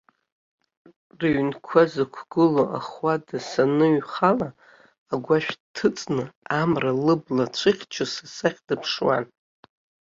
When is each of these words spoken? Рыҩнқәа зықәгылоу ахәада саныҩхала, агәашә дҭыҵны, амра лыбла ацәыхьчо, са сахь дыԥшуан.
Рыҩнқәа 1.19 1.81
зықәгылоу 1.91 2.69
ахәада 2.77 3.37
саныҩхала, 3.49 4.49
агәашә 5.13 5.51
дҭыҵны, 5.61 6.23
амра 6.59 6.91
лыбла 7.05 7.45
ацәыхьчо, 7.47 8.05
са 8.13 8.25
сахь 8.35 8.59
дыԥшуан. 8.67 9.25